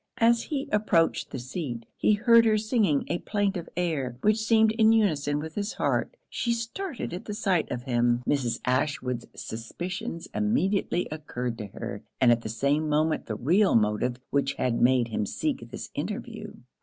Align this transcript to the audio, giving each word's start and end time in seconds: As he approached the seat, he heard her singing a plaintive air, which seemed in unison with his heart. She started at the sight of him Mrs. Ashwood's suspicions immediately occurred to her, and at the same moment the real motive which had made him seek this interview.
As 0.17 0.45
he 0.45 0.67
approached 0.71 1.29
the 1.29 1.37
seat, 1.37 1.85
he 1.95 2.13
heard 2.13 2.43
her 2.45 2.57
singing 2.57 3.05
a 3.07 3.19
plaintive 3.19 3.69
air, 3.77 4.17
which 4.21 4.39
seemed 4.41 4.71
in 4.71 4.91
unison 4.91 5.37
with 5.37 5.53
his 5.53 5.73
heart. 5.73 6.17
She 6.27 6.53
started 6.53 7.13
at 7.13 7.25
the 7.25 7.35
sight 7.35 7.69
of 7.69 7.83
him 7.83 8.23
Mrs. 8.27 8.59
Ashwood's 8.65 9.27
suspicions 9.35 10.27
immediately 10.33 11.07
occurred 11.11 11.59
to 11.59 11.67
her, 11.67 12.01
and 12.19 12.31
at 12.31 12.41
the 12.41 12.49
same 12.49 12.89
moment 12.89 13.27
the 13.27 13.35
real 13.35 13.75
motive 13.75 14.15
which 14.31 14.53
had 14.55 14.81
made 14.81 15.09
him 15.09 15.27
seek 15.27 15.69
this 15.69 15.91
interview. 15.93 16.51